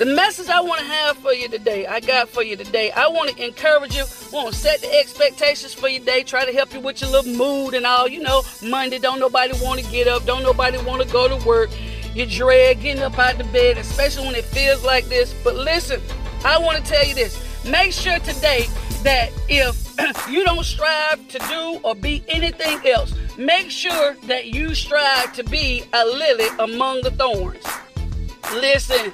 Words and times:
The 0.00 0.06
message 0.06 0.48
I 0.48 0.62
want 0.62 0.80
to 0.80 0.86
have 0.86 1.18
for 1.18 1.34
you 1.34 1.46
today, 1.46 1.86
I 1.86 2.00
got 2.00 2.30
for 2.30 2.42
you 2.42 2.56
today. 2.56 2.90
I 2.90 3.06
want 3.08 3.36
to 3.36 3.44
encourage 3.46 3.94
you. 3.94 4.04
Want 4.32 4.50
to 4.50 4.58
set 4.58 4.80
the 4.80 4.90
expectations 4.98 5.74
for 5.74 5.88
your 5.88 6.02
day. 6.02 6.22
Try 6.22 6.46
to 6.46 6.54
help 6.54 6.72
you 6.72 6.80
with 6.80 7.02
your 7.02 7.10
little 7.10 7.34
mood 7.34 7.74
and 7.74 7.84
all. 7.84 8.08
You 8.08 8.22
know, 8.22 8.42
Monday 8.62 8.98
don't 8.98 9.20
nobody 9.20 9.52
want 9.62 9.78
to 9.78 9.90
get 9.90 10.08
up. 10.08 10.24
Don't 10.24 10.42
nobody 10.42 10.78
want 10.78 11.02
to 11.02 11.12
go 11.12 11.28
to 11.28 11.46
work. 11.46 11.68
You 12.14 12.24
dread 12.24 12.80
getting 12.80 13.02
up 13.02 13.18
out 13.18 13.36
the 13.36 13.44
bed, 13.44 13.76
especially 13.76 14.24
when 14.24 14.36
it 14.36 14.46
feels 14.46 14.82
like 14.82 15.04
this. 15.04 15.34
But 15.44 15.56
listen, 15.56 16.00
I 16.46 16.58
want 16.58 16.82
to 16.82 16.90
tell 16.90 17.04
you 17.04 17.14
this. 17.14 17.36
Make 17.66 17.92
sure 17.92 18.18
today 18.20 18.68
that 19.02 19.28
if 19.50 19.94
you 20.30 20.44
don't 20.44 20.64
strive 20.64 21.28
to 21.28 21.38
do 21.40 21.78
or 21.82 21.94
be 21.94 22.24
anything 22.26 22.80
else, 22.90 23.14
make 23.36 23.70
sure 23.70 24.16
that 24.28 24.46
you 24.46 24.74
strive 24.74 25.34
to 25.34 25.44
be 25.44 25.84
a 25.92 26.06
lily 26.06 26.48
among 26.58 27.02
the 27.02 27.10
thorns. 27.10 27.66
Listen, 28.54 29.12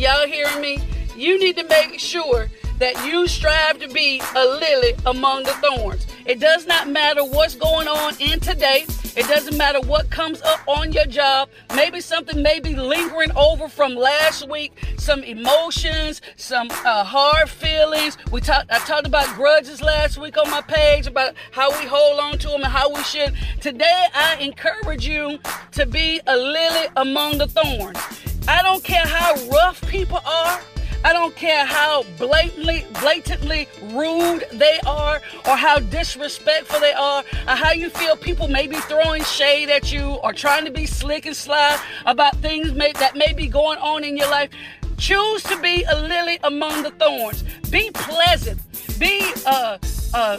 Y'all 0.00 0.26
hearing 0.26 0.62
me? 0.62 0.78
You 1.14 1.38
need 1.38 1.58
to 1.58 1.64
make 1.64 2.00
sure 2.00 2.48
that 2.78 3.06
you 3.06 3.28
strive 3.28 3.78
to 3.80 3.88
be 3.90 4.18
a 4.34 4.44
lily 4.46 4.94
among 5.04 5.42
the 5.42 5.52
thorns. 5.60 6.06
It 6.24 6.40
does 6.40 6.66
not 6.66 6.88
matter 6.88 7.22
what's 7.22 7.54
going 7.54 7.86
on 7.86 8.14
in 8.18 8.40
today. 8.40 8.86
It 9.14 9.28
doesn't 9.28 9.58
matter 9.58 9.78
what 9.80 10.08
comes 10.08 10.40
up 10.40 10.60
on 10.66 10.94
your 10.94 11.04
job. 11.04 11.50
Maybe 11.74 12.00
something 12.00 12.42
may 12.42 12.60
be 12.60 12.74
lingering 12.74 13.30
over 13.36 13.68
from 13.68 13.94
last 13.94 14.48
week, 14.48 14.72
some 14.96 15.22
emotions, 15.22 16.22
some 16.36 16.70
uh, 16.70 17.04
hard 17.04 17.50
feelings. 17.50 18.16
We 18.32 18.40
talked. 18.40 18.70
I 18.72 18.78
talked 18.78 19.06
about 19.06 19.26
grudges 19.34 19.82
last 19.82 20.16
week 20.16 20.38
on 20.38 20.50
my 20.50 20.62
page 20.62 21.08
about 21.08 21.34
how 21.50 21.78
we 21.78 21.86
hold 21.86 22.20
on 22.20 22.38
to 22.38 22.48
them 22.48 22.62
and 22.62 22.72
how 22.72 22.90
we 22.90 23.02
should. 23.02 23.34
Today, 23.60 24.06
I 24.14 24.36
encourage 24.36 25.06
you 25.06 25.38
to 25.72 25.84
be 25.84 26.22
a 26.26 26.38
lily 26.38 26.88
among 26.96 27.36
the 27.36 27.48
thorns. 27.48 28.29
I 28.48 28.62
don't 28.62 28.82
care 28.82 29.06
how 29.06 29.34
rough 29.48 29.80
people 29.88 30.20
are. 30.24 30.60
I 31.02 31.14
don't 31.14 31.34
care 31.34 31.64
how 31.64 32.04
blatantly, 32.18 32.84
blatantly 33.00 33.68
rude 33.84 34.44
they 34.52 34.78
are, 34.86 35.22
or 35.46 35.56
how 35.56 35.78
disrespectful 35.78 36.78
they 36.80 36.92
are, 36.92 37.24
or 37.48 37.54
how 37.54 37.72
you 37.72 37.88
feel 37.88 38.16
people 38.16 38.48
may 38.48 38.66
be 38.66 38.76
throwing 38.76 39.24
shade 39.24 39.70
at 39.70 39.90
you, 39.90 40.18
or 40.22 40.34
trying 40.34 40.66
to 40.66 40.70
be 40.70 40.84
slick 40.84 41.24
and 41.24 41.34
sly 41.36 41.80
about 42.04 42.36
things 42.36 42.72
may, 42.74 42.92
that 42.92 43.16
may 43.16 43.32
be 43.32 43.46
going 43.46 43.78
on 43.78 44.04
in 44.04 44.16
your 44.16 44.30
life. 44.30 44.50
Choose 44.98 45.42
to 45.44 45.58
be 45.60 45.84
a 45.84 46.02
lily 46.02 46.38
among 46.44 46.82
the 46.82 46.90
thorns. 46.90 47.44
Be 47.70 47.90
pleasant. 47.94 48.60
Be 48.98 49.32
uh, 49.46 49.78
uh, 50.12 50.38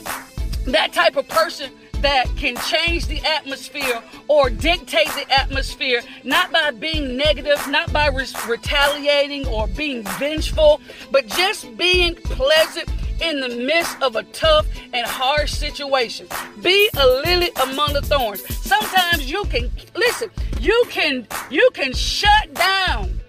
that 0.67 0.93
type 0.93 1.17
of 1.17 1.27
person 1.27 1.71
that 2.01 2.27
can 2.35 2.55
change 2.57 3.07
the 3.07 3.19
atmosphere 3.25 4.01
or 4.27 4.49
dictate 4.49 5.07
the 5.09 5.25
atmosphere, 5.31 6.01
not 6.23 6.51
by 6.51 6.71
being 6.71 7.15
negative, 7.15 7.59
not 7.69 7.91
by 7.93 8.07
re- 8.07 8.25
retaliating 8.47 9.47
or 9.47 9.67
being 9.67 10.03
vengeful, 10.19 10.81
but 11.11 11.27
just 11.27 11.75
being 11.77 12.15
pleasant 12.15 12.89
in 13.21 13.39
the 13.39 13.49
midst 13.49 14.01
of 14.01 14.15
a 14.15 14.23
tough 14.23 14.67
and 14.93 15.05
harsh 15.05 15.51
situation. 15.51 16.27
Be 16.61 16.89
a 16.97 17.05
lily 17.05 17.51
among 17.63 17.93
the 17.93 18.01
thorns. 18.01 18.41
Sometimes 18.57 19.29
you 19.29 19.43
can 19.45 19.69
listen, 19.95 20.29
you 20.59 20.83
can 20.89 21.27
you 21.49 21.69
can 21.73 21.93
shut 21.93 22.53
down. 22.53 23.19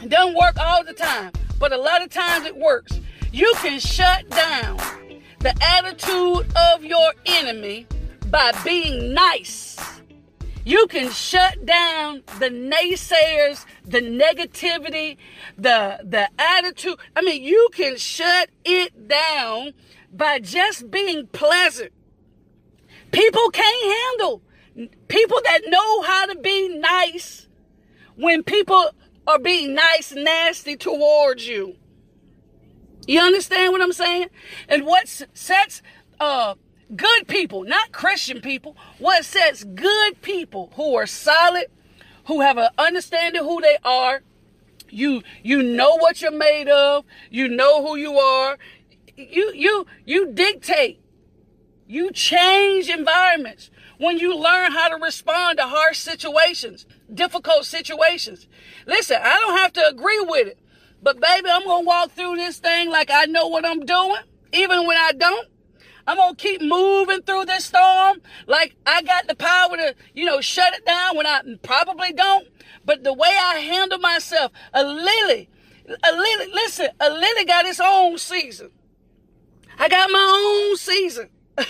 It 0.00 0.08
doesn't 0.08 0.36
work 0.36 0.56
all 0.58 0.84
the 0.84 0.92
time, 0.92 1.32
but 1.58 1.72
a 1.72 1.78
lot 1.78 2.02
of 2.02 2.10
times 2.10 2.46
it 2.46 2.56
works. 2.56 3.00
You 3.32 3.52
can 3.58 3.78
shut 3.80 4.28
down 4.30 4.78
the 5.40 5.54
attitude 5.62 6.46
of 6.56 6.84
your 6.84 7.12
enemy 7.26 7.86
by 8.26 8.52
being 8.64 9.14
nice. 9.14 9.76
You 10.64 10.86
can 10.88 11.10
shut 11.10 11.64
down 11.64 12.22
the 12.40 12.50
naysayers, 12.50 13.64
the 13.84 14.00
negativity, 14.00 15.16
the 15.56 16.00
the 16.04 16.28
attitude. 16.38 16.98
I 17.16 17.22
mean, 17.22 17.42
you 17.42 17.68
can 17.72 17.96
shut 17.96 18.50
it 18.64 19.08
down 19.08 19.72
by 20.12 20.40
just 20.40 20.90
being 20.90 21.26
pleasant. 21.28 21.92
People 23.12 23.48
can't 23.50 24.12
handle 24.12 24.42
people 25.08 25.40
that 25.44 25.60
know 25.68 26.02
how 26.02 26.26
to 26.26 26.38
be 26.38 26.68
nice 26.76 27.48
when 28.16 28.42
people 28.42 28.90
are 29.26 29.38
being 29.38 29.74
nice, 29.74 30.12
nasty 30.12 30.76
towards 30.76 31.46
you. 31.48 31.76
You 33.08 33.20
understand 33.20 33.72
what 33.72 33.80
I'm 33.80 33.94
saying? 33.94 34.28
And 34.68 34.84
what 34.84 35.08
sets 35.08 35.80
uh, 36.20 36.56
good 36.94 37.26
people, 37.26 37.64
not 37.64 37.90
Christian 37.90 38.42
people, 38.42 38.76
what 38.98 39.24
sets 39.24 39.64
good 39.64 40.20
people 40.20 40.70
who 40.76 40.94
are 40.94 41.06
solid, 41.06 41.68
who 42.26 42.42
have 42.42 42.58
an 42.58 42.68
understanding 42.76 43.42
who 43.42 43.62
they 43.62 43.78
are. 43.82 44.20
You 44.90 45.22
you 45.42 45.62
know 45.62 45.96
what 45.96 46.20
you're 46.20 46.30
made 46.30 46.68
of. 46.68 47.06
You 47.30 47.48
know 47.48 47.82
who 47.84 47.96
you 47.96 48.18
are. 48.18 48.58
You 49.16 49.52
you 49.54 49.86
you 50.04 50.30
dictate. 50.32 51.00
You 51.86 52.10
change 52.10 52.90
environments 52.90 53.70
when 53.96 54.18
you 54.18 54.36
learn 54.36 54.72
how 54.72 54.88
to 54.88 54.96
respond 55.02 55.58
to 55.58 55.64
harsh 55.64 55.98
situations, 55.98 56.84
difficult 57.12 57.64
situations. 57.64 58.46
Listen, 58.86 59.16
I 59.22 59.38
don't 59.40 59.58
have 59.58 59.72
to 59.74 59.88
agree 59.88 60.20
with 60.20 60.48
it. 60.48 60.58
But 61.02 61.20
baby, 61.20 61.48
I'm 61.50 61.64
going 61.64 61.84
to 61.84 61.86
walk 61.86 62.12
through 62.12 62.36
this 62.36 62.58
thing 62.58 62.90
like 62.90 63.10
I 63.10 63.26
know 63.26 63.46
what 63.46 63.64
I'm 63.64 63.80
doing, 63.80 64.22
even 64.52 64.86
when 64.86 64.96
I 64.96 65.12
don't. 65.12 65.48
I'm 66.06 66.16
going 66.16 66.36
to 66.36 66.42
keep 66.42 66.62
moving 66.62 67.22
through 67.22 67.44
this 67.44 67.66
storm 67.66 68.22
like 68.46 68.74
I 68.86 69.02
got 69.02 69.28
the 69.28 69.34
power 69.34 69.76
to, 69.76 69.94
you 70.14 70.24
know, 70.24 70.40
shut 70.40 70.72
it 70.74 70.86
down 70.86 71.16
when 71.16 71.26
I 71.26 71.42
probably 71.62 72.12
don't. 72.12 72.48
But 72.84 73.04
the 73.04 73.12
way 73.12 73.28
I 73.28 73.58
handle 73.58 73.98
myself, 73.98 74.50
a 74.72 74.82
lily, 74.82 75.50
a 75.86 76.12
lily, 76.12 76.52
listen, 76.52 76.88
a 76.98 77.10
lily 77.10 77.44
got 77.44 77.66
its 77.66 77.80
own 77.80 78.16
season. 78.16 78.70
I 79.78 79.88
got 79.88 80.10
my 80.10 80.68
own 80.70 80.76
season. 80.76 81.28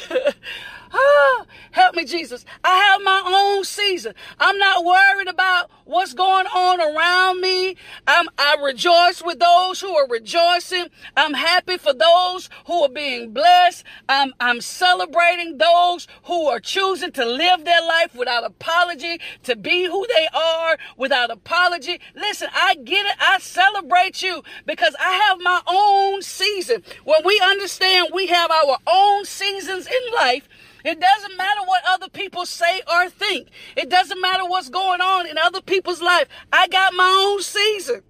Ah, 0.93 1.44
help 1.72 1.94
me, 1.94 2.04
Jesus. 2.04 2.44
I 2.65 2.76
have 2.76 3.03
my 3.03 3.22
own 3.26 3.65
season. 3.65 4.15
I'm 4.38 4.59
not 4.59 4.84
worried 4.84 5.28
about 5.28 5.71
what's 5.84 6.15
going 6.15 6.47
on 6.47 6.81
around 6.81 7.41
me. 7.41 7.76
I'm, 8.06 8.28
I 8.38 8.56
rejoice 8.62 9.22
with 9.22 9.38
those 9.38 9.81
who 9.81 9.94
are 9.97 10.09
rejoicing. 10.09 10.87
I'm 11.16 11.34
happy 11.34 11.78
for 11.78 11.93
those 11.93 12.48
who 12.66 12.82
are 12.84 12.88
being 12.88 13.32
blessed. 13.32 13.84
I'm, 14.09 14.32
I'm 14.41 14.60
celebrating 14.60 15.59
those 15.59 16.06
who 16.25 16.47
are 16.47 16.60
choosing 16.60 17.12
to 17.12 17.25
live 17.25 17.65
their 17.65 17.82
life 17.82 18.15
without 18.15 18.44
apology, 18.44 19.21
to 19.44 19.56
be 19.56 19.84
who 19.87 20.06
they 20.15 20.28
are 20.32 20.78
without 20.97 21.31
apology. 21.31 22.00
Listen, 22.15 22.48
I 22.54 22.75
get 22.77 23.06
it. 23.06 23.16
I 23.21 23.38
celebrate 23.38 24.22
you 24.22 24.43
because 24.66 24.94
I 25.00 25.12
have 25.28 25.38
my 25.41 25.60
own 25.66 26.22
season. 26.22 26.82
When 27.04 27.21
we 27.25 27.41
understand 27.44 28.09
we 28.12 28.27
have 28.28 28.50
our 28.50 28.78
own 28.87 29.25
seasons 29.25 29.87
in 29.87 30.15
life, 30.15 30.48
it 30.84 31.00
doesn't 31.00 31.37
matter 31.37 31.61
what 31.65 31.83
other 31.87 32.09
people 32.09 32.47
say 32.47 32.83
or 32.91 33.11
think. 33.11 33.49
It 33.77 33.89
doesn't 33.89 34.21
matter 34.21 34.44
what's 34.44 34.69
going 34.69 35.00
on 35.00 35.27
in 35.27 35.39
other 35.39 35.61
people's 35.61 36.03
life. 36.03 36.28
I 36.53 36.69
got 36.69 36.94
my 36.94 37.31
own 37.33 37.43
season. 37.43 38.03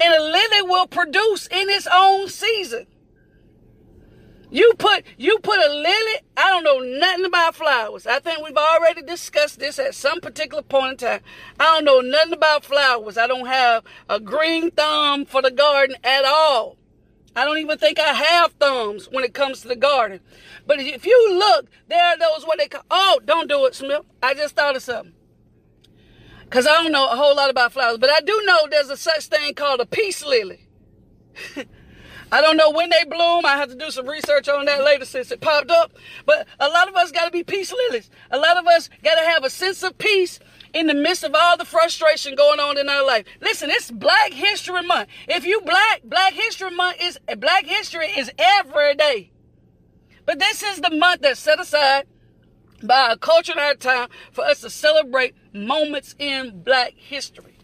And 0.00 0.14
a 0.14 0.22
lily 0.22 0.62
will 0.62 0.86
produce 0.86 1.46
in 1.48 1.68
its 1.68 1.86
own 1.92 2.28
season. 2.28 2.86
You 4.50 4.74
put 4.78 5.04
you 5.18 5.38
put 5.40 5.58
a 5.58 5.68
lily, 5.68 6.20
I 6.36 6.50
don't 6.50 6.64
know 6.64 6.78
nothing 6.78 7.24
about 7.24 7.56
flowers. 7.56 8.06
I 8.06 8.20
think 8.20 8.44
we've 8.44 8.56
already 8.56 9.02
discussed 9.02 9.58
this 9.58 9.78
at 9.78 9.94
some 9.94 10.20
particular 10.20 10.62
point 10.62 11.02
in 11.02 11.08
time. 11.08 11.20
I 11.58 11.64
don't 11.64 11.84
know 11.84 12.00
nothing 12.00 12.32
about 12.32 12.64
flowers. 12.64 13.18
I 13.18 13.26
don't 13.26 13.46
have 13.46 13.82
a 14.08 14.20
green 14.20 14.70
thumb 14.70 15.26
for 15.26 15.42
the 15.42 15.50
garden 15.50 15.96
at 16.04 16.24
all. 16.24 16.76
I 17.36 17.44
don't 17.44 17.58
even 17.58 17.76
think 17.76 18.00
I 18.00 18.14
have 18.14 18.52
thumbs 18.52 19.08
when 19.12 19.22
it 19.22 19.34
comes 19.34 19.60
to 19.60 19.68
the 19.68 19.76
garden. 19.76 20.20
But 20.66 20.80
if 20.80 21.04
you 21.04 21.34
look, 21.38 21.66
there 21.86 22.02
are 22.02 22.16
those 22.16 22.46
what 22.46 22.58
they 22.58 22.66
call, 22.66 22.82
oh, 22.90 23.20
don't 23.26 23.46
do 23.46 23.66
it, 23.66 23.74
Smith. 23.74 24.02
I 24.22 24.32
just 24.32 24.56
thought 24.56 24.74
of 24.74 24.82
something. 24.82 25.12
Because 26.44 26.66
I 26.66 26.82
don't 26.82 26.92
know 26.92 27.10
a 27.10 27.16
whole 27.16 27.36
lot 27.36 27.50
about 27.50 27.72
flowers, 27.72 27.98
but 27.98 28.08
I 28.08 28.20
do 28.20 28.42
know 28.46 28.66
there's 28.70 28.88
a 28.88 28.96
such 28.96 29.26
thing 29.26 29.52
called 29.52 29.80
a 29.80 29.86
peace 29.86 30.24
lily. 30.24 30.66
I 32.32 32.40
don't 32.40 32.56
know 32.56 32.70
when 32.70 32.88
they 32.88 33.04
bloom. 33.04 33.44
I 33.44 33.56
have 33.56 33.68
to 33.68 33.76
do 33.76 33.90
some 33.90 34.08
research 34.08 34.48
on 34.48 34.64
that 34.64 34.82
later 34.82 35.04
since 35.04 35.30
it 35.30 35.40
popped 35.40 35.70
up. 35.70 35.92
But 36.24 36.46
a 36.58 36.68
lot 36.68 36.88
of 36.88 36.96
us 36.96 37.12
got 37.12 37.26
to 37.26 37.30
be 37.30 37.44
peace 37.44 37.72
lilies. 37.72 38.10
A 38.30 38.38
lot 38.38 38.56
of 38.56 38.66
us 38.66 38.88
got 39.04 39.16
to 39.16 39.20
have 39.20 39.44
a 39.44 39.50
sense 39.50 39.82
of 39.82 39.98
peace 39.98 40.40
in 40.76 40.88
the 40.88 40.94
midst 40.94 41.24
of 41.24 41.34
all 41.34 41.56
the 41.56 41.64
frustration 41.64 42.34
going 42.34 42.60
on 42.60 42.76
in 42.76 42.86
our 42.90 43.04
life. 43.04 43.24
Listen, 43.40 43.70
it's 43.70 43.90
Black 43.90 44.34
History 44.34 44.82
Month. 44.82 45.08
If 45.26 45.46
you 45.46 45.62
black, 45.62 46.02
Black 46.04 46.34
History 46.34 46.70
Month 46.70 46.98
is 47.00 47.18
Black 47.38 47.64
History 47.64 48.08
is 48.08 48.30
every 48.38 48.94
day. 48.94 49.30
But 50.26 50.38
this 50.38 50.62
is 50.62 50.82
the 50.82 50.94
month 50.94 51.22
that's 51.22 51.40
set 51.40 51.58
aside 51.58 52.06
by 52.82 53.08
our 53.08 53.16
culture 53.16 53.52
and 53.52 53.60
our 53.60 53.74
time 53.74 54.08
for 54.32 54.44
us 54.44 54.60
to 54.60 54.68
celebrate 54.68 55.34
moments 55.54 56.14
in 56.18 56.62
Black 56.62 56.92
history. 56.94 57.56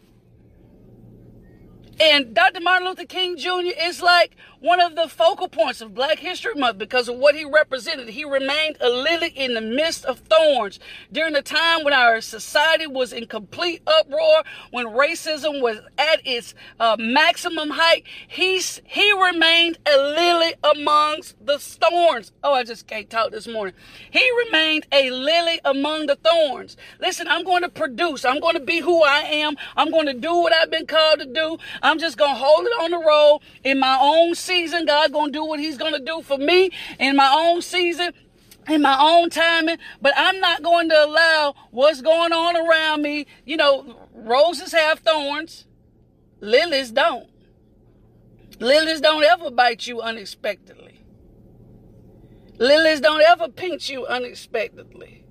And 2.01 2.35
Dr. 2.35 2.61
Martin 2.61 2.89
Luther 2.89 3.05
King 3.05 3.37
Jr. 3.37 3.79
is 3.79 4.01
like 4.01 4.37
one 4.63 4.81
of 4.81 4.95
the 4.95 5.09
focal 5.09 5.49
points 5.49 5.81
of 5.81 5.93
Black 5.93 6.21
History 6.21 6.55
Month 6.55 6.79
because 6.79 7.09
of 7.09 7.17
what 7.17 7.35
he 7.35 7.45
represented. 7.45 8.09
He 8.09 8.25
remained 8.25 8.77
a 8.81 8.89
lily 8.89 9.29
in 9.29 9.55
the 9.55 9.61
midst 9.61 10.05
of 10.05 10.21
thorns 10.21 10.79
during 11.11 11.33
the 11.33 11.43
time 11.43 11.83
when 11.83 11.93
our 11.93 12.21
society 12.21 12.87
was 12.87 13.13
in 13.13 13.27
complete 13.27 13.83
uproar, 13.89 14.45
when 14.71 14.87
racism 14.87 15.61
was 15.61 15.79
at 15.99 16.25
its 16.25 16.55
uh, 16.79 16.97
maximum 16.97 17.71
height. 17.71 18.05
He's, 18.29 18.81
he 18.85 19.13
remained 19.13 19.79
a 19.85 19.97
lily 19.97 20.55
amongst 20.63 21.45
the 21.45 21.59
thorns. 21.59 22.31
Oh, 22.45 22.55
I 22.55 22.63
just 22.63 22.87
can't 22.87 23.11
talk 23.11 23.33
this 23.33 23.49
morning. 23.49 23.75
He 24.13 24.31
remained 24.47 24.87
a 24.93 25.11
lily 25.11 25.59
among 25.65 26.07
the 26.07 26.15
thorns. 26.15 26.77
Listen, 27.01 27.27
I'm 27.27 27.45
going 27.45 27.63
to 27.63 27.69
produce. 27.69 28.25
I'm 28.25 28.39
going 28.39 28.55
to 28.55 28.61
be 28.61 28.79
who 28.79 29.03
I 29.03 29.23
am. 29.23 29.57
I'm 29.77 29.91
going 29.91 30.07
to 30.07 30.15
do 30.15 30.33
what 30.37 30.55
I've 30.55 30.71
been 30.71 30.87
called 30.87 31.19
to 31.19 31.27
do. 31.27 31.59
I'm 31.83 31.99
just 31.99 32.17
going 32.17 32.35
to 32.35 32.39
hold 32.39 32.65
it 32.65 32.81
on 32.81 32.93
the 32.93 32.99
road 32.99 33.41
in 33.65 33.81
my 33.81 33.99
own 34.01 34.37
season. 34.53 34.87
God's 34.87 35.13
going 35.13 35.33
to 35.33 35.39
do 35.39 35.45
what 35.45 35.61
he's 35.61 35.79
to 35.79 36.01
do 36.05 36.23
for 36.23 36.39
me 36.39 36.71
in 36.99 37.17
my 37.17 37.31
own 37.33 37.63
season 37.63 38.13
in 38.69 38.81
my 38.81 38.97
own 39.01 39.29
timing, 39.29 39.77
but 40.01 40.13
I'm 40.17 40.39
not 40.39 40.63
going 40.63 40.89
to 40.89 41.05
allow 41.05 41.55
what's 41.73 42.01
going 42.01 42.33
on 42.33 42.57
around 42.57 43.03
me. 43.03 43.27
You 43.45 43.57
know, 43.57 44.09
roses 44.15 44.73
have 44.73 45.01
thorns, 45.01 45.67
lilies 46.41 46.93
don't. 46.93 47.29
Lilies 48.61 49.01
don't 49.01 49.25
ever 49.25 49.51
bite 49.51 49.89
you 49.89 50.01
unexpectedly. 50.01 51.03
Lilies 52.59 53.01
don't 53.01 53.23
ever 53.23 53.49
pinch 53.49 53.91
you 53.91 54.07
unexpectedly. 54.07 55.25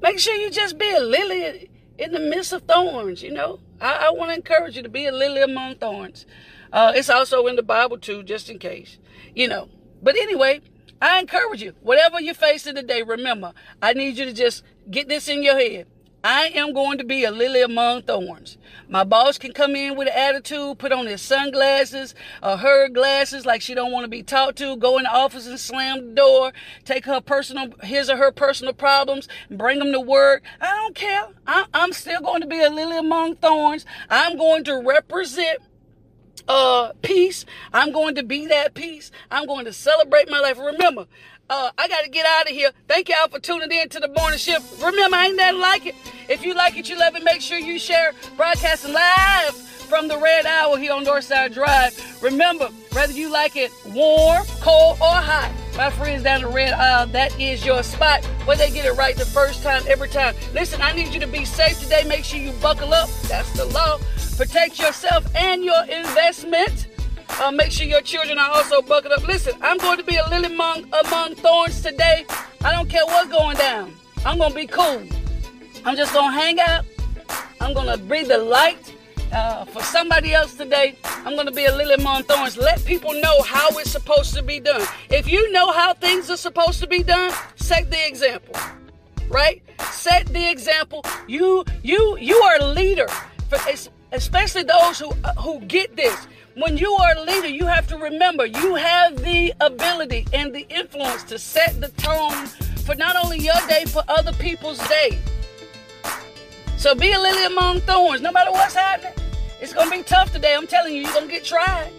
Make 0.00 0.20
sure 0.20 0.36
you 0.36 0.50
just 0.50 0.78
be 0.78 0.88
a 0.88 1.00
lily 1.00 1.68
in 1.98 2.12
the 2.12 2.20
midst 2.20 2.52
of 2.52 2.62
thorns, 2.62 3.20
you 3.20 3.32
know. 3.32 3.58
I, 3.80 4.06
I 4.06 4.10
want 4.10 4.30
to 4.30 4.36
encourage 4.36 4.76
you 4.76 4.82
to 4.82 4.88
be 4.88 5.06
a 5.06 5.12
lily 5.12 5.42
among 5.42 5.76
thorns. 5.76 6.26
Uh, 6.72 6.92
it's 6.94 7.10
also 7.10 7.46
in 7.46 7.56
the 7.56 7.62
Bible 7.62 7.98
too, 7.98 8.22
just 8.22 8.50
in 8.50 8.58
case, 8.58 8.98
you 9.34 9.48
know. 9.48 9.68
But 10.02 10.16
anyway, 10.16 10.60
I 11.00 11.20
encourage 11.20 11.62
you, 11.62 11.74
whatever 11.80 12.20
you're 12.20 12.34
facing 12.34 12.74
today, 12.74 13.02
remember, 13.02 13.52
I 13.80 13.92
need 13.92 14.16
you 14.16 14.24
to 14.24 14.32
just 14.32 14.64
get 14.90 15.08
this 15.08 15.28
in 15.28 15.42
your 15.42 15.58
head. 15.58 15.86
I 16.30 16.48
am 16.56 16.74
going 16.74 16.98
to 16.98 17.04
be 17.04 17.24
a 17.24 17.30
lily 17.30 17.62
among 17.62 18.02
thorns. 18.02 18.58
My 18.86 19.02
boss 19.02 19.38
can 19.38 19.52
come 19.52 19.74
in 19.74 19.96
with 19.96 20.08
an 20.08 20.14
attitude, 20.14 20.78
put 20.78 20.92
on 20.92 21.06
his 21.06 21.22
sunglasses 21.22 22.14
or 22.42 22.58
her 22.58 22.90
glasses 22.90 23.46
like 23.46 23.62
she 23.62 23.72
don't 23.72 23.92
want 23.92 24.04
to 24.04 24.10
be 24.10 24.22
talked 24.22 24.58
to, 24.58 24.76
go 24.76 24.98
in 24.98 25.04
the 25.04 25.10
office 25.10 25.46
and 25.46 25.58
slam 25.58 26.08
the 26.08 26.14
door, 26.14 26.52
take 26.84 27.06
her 27.06 27.22
personal, 27.22 27.72
his 27.82 28.10
or 28.10 28.18
her 28.18 28.30
personal 28.30 28.74
problems, 28.74 29.26
bring 29.50 29.78
them 29.78 29.90
to 29.90 30.00
work. 30.00 30.42
I 30.60 30.66
don't 30.66 30.94
care. 30.94 31.28
I, 31.46 31.64
I'm 31.72 31.94
still 31.94 32.20
going 32.20 32.42
to 32.42 32.46
be 32.46 32.60
a 32.60 32.68
lily 32.68 32.98
among 32.98 33.36
thorns. 33.36 33.86
I'm 34.10 34.36
going 34.36 34.64
to 34.64 34.82
represent 34.86 35.60
uh, 36.48 36.92
peace. 37.02 37.44
I'm 37.72 37.92
going 37.92 38.14
to 38.16 38.22
be 38.22 38.46
that 38.46 38.74
peace. 38.74 39.10
I'm 39.30 39.46
going 39.46 39.64
to 39.64 39.72
celebrate 39.72 40.30
my 40.30 40.40
life. 40.40 40.58
Remember, 40.58 41.06
uh, 41.50 41.70
I 41.78 41.88
got 41.88 42.04
to 42.04 42.10
get 42.10 42.26
out 42.26 42.42
of 42.42 42.52
here. 42.52 42.70
Thank 42.86 43.08
y'all 43.08 43.28
for 43.28 43.38
tuning 43.38 43.72
in 43.72 43.88
to 43.90 44.00
the 44.00 44.08
morning 44.08 44.38
shift. 44.38 44.82
Remember, 44.82 45.16
I 45.16 45.26
ain't 45.26 45.36
that 45.38 45.56
like 45.56 45.86
it. 45.86 45.94
If 46.28 46.44
you 46.44 46.54
like 46.54 46.76
it, 46.76 46.88
you 46.88 46.98
love 46.98 47.16
it, 47.16 47.24
make 47.24 47.40
sure 47.40 47.58
you 47.58 47.78
share 47.78 48.12
broadcasting 48.36 48.92
live 48.92 49.77
from 49.88 50.06
the 50.06 50.18
Red 50.18 50.44
Owl 50.44 50.76
here 50.76 50.92
on 50.92 51.04
Northside 51.04 51.54
Drive. 51.54 52.22
Remember, 52.22 52.66
whether 52.92 53.12
you 53.12 53.32
like 53.32 53.56
it 53.56 53.72
warm, 53.86 54.44
cold, 54.60 54.98
or 55.00 55.06
hot, 55.06 55.50
my 55.78 55.88
friends 55.88 56.22
down 56.22 56.42
the 56.42 56.48
Red 56.48 56.74
Owl, 56.74 57.06
that 57.06 57.38
is 57.40 57.64
your 57.64 57.82
spot 57.82 58.22
where 58.44 58.56
they 58.56 58.70
get 58.70 58.84
it 58.84 58.92
right 58.92 59.16
the 59.16 59.24
first 59.24 59.62
time, 59.62 59.82
every 59.88 60.08
time. 60.08 60.34
Listen, 60.52 60.82
I 60.82 60.92
need 60.92 61.14
you 61.14 61.20
to 61.20 61.26
be 61.26 61.46
safe 61.46 61.80
today. 61.80 62.04
Make 62.06 62.24
sure 62.24 62.38
you 62.38 62.52
buckle 62.60 62.92
up. 62.92 63.08
That's 63.28 63.50
the 63.52 63.64
law. 63.64 63.98
Protect 64.36 64.78
yourself 64.78 65.24
and 65.34 65.64
your 65.64 65.82
investment. 65.84 66.88
Uh, 67.40 67.50
make 67.50 67.72
sure 67.72 67.86
your 67.86 68.02
children 68.02 68.38
are 68.38 68.50
also 68.50 68.82
buckled 68.82 69.12
up. 69.14 69.26
Listen, 69.26 69.54
I'm 69.62 69.78
going 69.78 69.96
to 69.96 70.04
be 70.04 70.16
a 70.16 70.28
lily 70.28 70.52
among, 70.52 70.84
among 71.06 71.34
thorns 71.36 71.80
today. 71.80 72.26
I 72.62 72.72
don't 72.72 72.90
care 72.90 73.06
what's 73.06 73.30
going 73.30 73.56
down. 73.56 73.94
I'm 74.26 74.36
going 74.36 74.50
to 74.50 74.56
be 74.56 74.66
cool. 74.66 75.02
I'm 75.86 75.96
just 75.96 76.12
going 76.12 76.30
to 76.30 76.38
hang 76.38 76.60
out. 76.60 76.84
I'm 77.60 77.72
going 77.72 77.86
to 77.86 77.96
breathe 78.04 78.28
the 78.28 78.38
light 78.38 78.94
uh, 79.32 79.64
for 79.64 79.82
somebody 79.82 80.34
else 80.34 80.54
today. 80.54 80.96
I'm 81.04 81.34
going 81.34 81.46
to 81.46 81.52
be 81.52 81.64
a 81.64 81.74
lily 81.74 81.94
among 81.94 82.24
thorns. 82.24 82.56
Let 82.56 82.84
people 82.84 83.12
know 83.14 83.42
how 83.42 83.68
it's 83.78 83.90
supposed 83.90 84.34
to 84.34 84.42
be 84.42 84.60
done. 84.60 84.86
If 85.10 85.28
you 85.28 85.50
know 85.52 85.72
how 85.72 85.94
things 85.94 86.30
are 86.30 86.36
supposed 86.36 86.80
to 86.80 86.86
be 86.86 87.02
done, 87.02 87.32
set 87.56 87.90
the 87.90 88.06
example. 88.06 88.54
Right? 89.28 89.62
Set 89.90 90.26
the 90.26 90.50
example. 90.50 91.04
You 91.26 91.64
you 91.82 92.16
you 92.18 92.36
are 92.36 92.56
a 92.60 92.66
leader. 92.66 93.08
For, 93.48 93.58
especially 94.12 94.62
those 94.62 94.98
who 94.98 95.12
uh, 95.24 95.34
who 95.34 95.60
get 95.60 95.96
this. 95.96 96.26
When 96.54 96.76
you 96.76 96.92
are 96.92 97.12
a 97.16 97.22
leader, 97.22 97.48
you 97.48 97.66
have 97.66 97.86
to 97.88 97.96
remember 97.98 98.44
you 98.46 98.74
have 98.74 99.22
the 99.22 99.54
ability 99.60 100.26
and 100.32 100.52
the 100.52 100.66
influence 100.70 101.22
to 101.24 101.38
set 101.38 101.80
the 101.80 101.88
tone 101.88 102.46
for 102.84 102.94
not 102.96 103.16
only 103.22 103.38
your 103.38 103.60
day, 103.68 103.84
for 103.84 104.02
other 104.08 104.32
people's 104.32 104.78
day. 104.88 105.18
So 106.78 106.94
be 106.94 107.12
a 107.12 107.18
lily 107.18 107.44
among 107.44 107.80
thorns, 107.82 108.22
no 108.22 108.32
matter 108.32 108.50
what's 108.50 108.74
happening. 108.74 109.17
It's 109.60 109.72
gonna 109.72 109.90
be 109.90 110.02
tough 110.02 110.32
today. 110.32 110.54
I'm 110.54 110.68
telling 110.68 110.94
you, 110.94 111.02
you're 111.02 111.12
gonna 111.12 111.26
get 111.26 111.44
tried. 111.44 111.90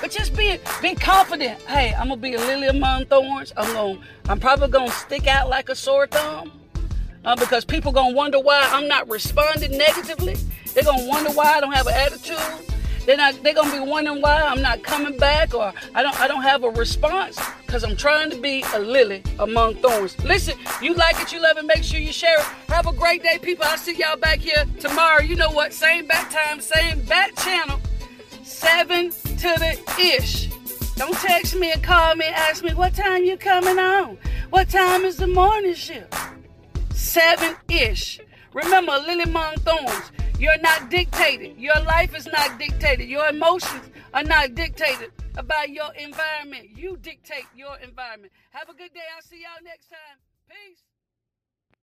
But 0.00 0.10
just 0.10 0.36
be 0.36 0.58
be 0.82 0.94
confident. 0.94 1.60
Hey, 1.62 1.94
I'm 1.94 2.08
gonna 2.08 2.20
be 2.20 2.34
a 2.34 2.38
lily 2.38 2.66
among 2.66 3.06
thorns. 3.06 3.52
I'm 3.56 3.72
gonna 3.72 3.98
I'm 4.28 4.38
probably 4.38 4.68
gonna 4.68 4.90
stick 4.90 5.26
out 5.26 5.48
like 5.48 5.70
a 5.70 5.74
sore 5.74 6.06
thumb. 6.06 6.52
Uh, 7.24 7.34
because 7.34 7.64
people 7.64 7.90
gonna 7.90 8.14
wonder 8.14 8.38
why 8.38 8.68
I'm 8.70 8.86
not 8.86 9.08
responding 9.08 9.76
negatively. 9.78 10.36
They're 10.74 10.84
gonna 10.84 11.08
wonder 11.08 11.30
why 11.30 11.54
I 11.54 11.60
don't 11.60 11.72
have 11.72 11.86
an 11.86 11.94
attitude. 11.94 12.75
They're 13.06 13.16
not. 13.16 13.40
They're 13.42 13.54
gonna 13.54 13.72
be 13.72 13.78
wondering 13.78 14.20
why 14.20 14.42
I'm 14.42 14.60
not 14.60 14.82
coming 14.82 15.16
back, 15.16 15.54
or 15.54 15.72
I 15.94 16.02
don't. 16.02 16.20
I 16.20 16.26
don't 16.26 16.42
have 16.42 16.64
a 16.64 16.70
response 16.70 17.38
because 17.64 17.84
I'm 17.84 17.96
trying 17.96 18.30
to 18.30 18.36
be 18.36 18.64
a 18.74 18.80
lily 18.80 19.22
among 19.38 19.76
thorns. 19.76 20.18
Listen, 20.24 20.58
you 20.82 20.92
like 20.94 21.20
it, 21.20 21.32
you 21.32 21.40
love 21.40 21.56
it. 21.56 21.64
Make 21.64 21.84
sure 21.84 22.00
you 22.00 22.12
share 22.12 22.38
it. 22.38 22.44
Have 22.68 22.88
a 22.88 22.92
great 22.92 23.22
day, 23.22 23.38
people. 23.40 23.64
I'll 23.64 23.78
see 23.78 23.94
y'all 23.94 24.16
back 24.16 24.40
here 24.40 24.64
tomorrow. 24.80 25.22
You 25.22 25.36
know 25.36 25.50
what? 25.50 25.72
Same 25.72 26.06
back 26.06 26.30
time, 26.30 26.60
same 26.60 27.00
back 27.02 27.36
channel. 27.36 27.80
Seven 28.42 29.10
to 29.10 29.54
the 29.58 29.78
ish. 30.00 30.48
Don't 30.96 31.14
text 31.14 31.54
me 31.54 31.70
and 31.70 31.82
call 31.82 32.16
me 32.16 32.24
ask 32.24 32.64
me 32.64 32.74
what 32.74 32.94
time 32.94 33.22
you 33.22 33.36
coming 33.36 33.78
on. 33.78 34.18
What 34.50 34.68
time 34.68 35.04
is 35.04 35.16
the 35.16 35.28
morning 35.28 35.74
shift? 35.74 36.12
Seven 36.92 37.54
ish. 37.68 38.18
Remember, 38.52 38.98
lily 39.06 39.24
among 39.24 39.54
thorns. 39.56 40.10
You're 40.38 40.58
not 40.58 40.90
dictated. 40.90 41.56
Your 41.58 41.80
life 41.80 42.14
is 42.14 42.26
not 42.26 42.58
dictated. 42.58 43.08
Your 43.08 43.26
emotions 43.28 43.88
are 44.12 44.22
not 44.22 44.54
dictated 44.54 45.10
by 45.34 45.66
your 45.68 45.92
environment. 45.94 46.76
You 46.76 46.98
dictate 46.98 47.46
your 47.56 47.78
environment. 47.78 48.32
Have 48.50 48.68
a 48.68 48.74
good 48.74 48.92
day. 48.92 49.00
I'll 49.16 49.22
see 49.22 49.40
y'all 49.42 49.64
next 49.64 49.88
time. 49.88 50.18
Peace. 50.48 50.85